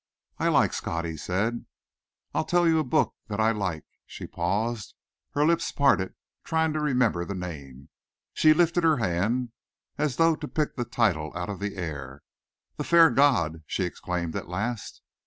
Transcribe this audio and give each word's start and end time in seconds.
"I 0.39 0.47
like 0.47 0.73
Scott," 0.73 1.05
he 1.05 1.15
said. 1.15 1.67
"I'll 2.33 2.43
tell 2.43 2.67
you 2.67 2.77
a 2.77 2.77
lovely 2.79 2.89
book 2.89 3.13
that 3.27 3.39
I 3.39 3.51
like." 3.51 3.85
She 4.07 4.25
paused, 4.25 4.95
her 5.35 5.45
lips 5.45 5.71
parted 5.71 6.15
trying 6.43 6.73
to 6.73 6.79
remember 6.79 7.23
the 7.23 7.35
name. 7.35 7.89
She 8.33 8.55
lifted 8.55 8.83
her 8.83 8.97
hand 8.97 9.51
as 9.99 10.15
though 10.15 10.35
to 10.35 10.47
pick 10.47 10.75
the 10.75 10.85
title 10.85 11.31
out 11.37 11.49
of 11.51 11.59
the 11.59 11.75
air. 11.77 12.23
"The 12.77 12.83
Fair 12.83 13.11
God," 13.11 13.61
she 13.67 13.83
exclaimed 13.83 14.35
at 14.35 14.49
last. 14.49 15.03